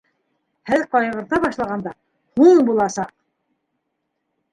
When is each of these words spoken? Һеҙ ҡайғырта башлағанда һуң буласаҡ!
Һеҙ 0.69 0.85
ҡайғырта 0.95 1.39
башлағанда 1.43 1.93
һуң 2.39 2.63
буласаҡ! 2.71 3.13